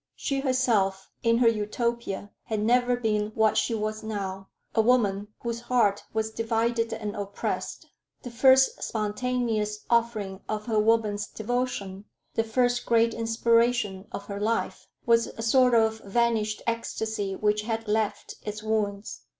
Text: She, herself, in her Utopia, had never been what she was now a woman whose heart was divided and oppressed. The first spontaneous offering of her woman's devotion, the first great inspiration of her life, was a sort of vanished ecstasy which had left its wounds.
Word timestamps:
She, 0.15 0.39
herself, 0.39 1.11
in 1.21 1.37
her 1.37 1.47
Utopia, 1.47 2.31
had 2.45 2.59
never 2.59 2.95
been 2.95 3.27
what 3.35 3.55
she 3.55 3.75
was 3.75 4.01
now 4.01 4.49
a 4.73 4.81
woman 4.81 5.27
whose 5.43 5.61
heart 5.61 6.05
was 6.11 6.31
divided 6.31 6.91
and 6.91 7.15
oppressed. 7.15 7.85
The 8.23 8.31
first 8.31 8.81
spontaneous 8.81 9.85
offering 9.91 10.41
of 10.49 10.65
her 10.65 10.79
woman's 10.79 11.27
devotion, 11.27 12.05
the 12.33 12.43
first 12.43 12.87
great 12.87 13.13
inspiration 13.13 14.07
of 14.11 14.25
her 14.25 14.39
life, 14.39 14.87
was 15.05 15.27
a 15.27 15.43
sort 15.43 15.75
of 15.75 15.99
vanished 15.99 16.63
ecstasy 16.65 17.35
which 17.35 17.61
had 17.61 17.87
left 17.87 18.33
its 18.41 18.63
wounds. 18.63 19.21